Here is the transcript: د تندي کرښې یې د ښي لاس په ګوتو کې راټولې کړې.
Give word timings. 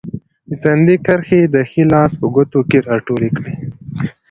د 0.49 0.51
تندي 0.63 0.95
کرښې 1.05 1.39
یې 1.41 1.51
د 1.53 1.55
ښي 1.69 1.83
لاس 1.93 2.11
په 2.19 2.25
ګوتو 2.35 2.59
کې 2.69 2.79
راټولې 2.89 3.29
کړې. 3.37 3.53